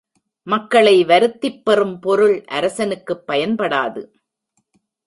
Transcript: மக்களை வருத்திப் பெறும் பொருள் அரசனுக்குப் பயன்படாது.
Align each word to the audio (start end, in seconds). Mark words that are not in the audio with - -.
மக்களை 0.47 1.03
வருத்திப் 1.03 1.65
பெறும் 1.65 1.99
பொருள் 1.99 2.45
அரசனுக்குப் 2.45 3.31
பயன்படாது. 3.31 4.03